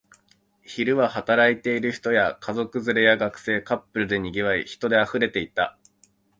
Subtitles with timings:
[0.63, 5.77] 昼は働いている人や、家族連れや学生、カップルで賑わい、人で溢れていた